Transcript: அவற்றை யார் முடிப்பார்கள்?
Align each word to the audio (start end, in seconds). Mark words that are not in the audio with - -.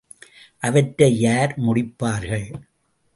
அவற்றை 0.63 1.09
யார் 1.19 1.53
முடிப்பார்கள்? 1.57 2.47